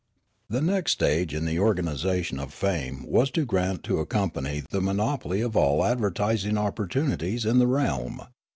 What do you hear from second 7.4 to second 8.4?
in the realm.